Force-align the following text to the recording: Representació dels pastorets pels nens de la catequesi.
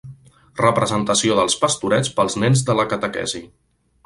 Representació 0.61 1.37
dels 1.41 1.57
pastorets 1.65 2.13
pels 2.17 2.39
nens 2.45 2.65
de 2.71 2.81
la 2.81 2.87
catequesi. 2.95 3.45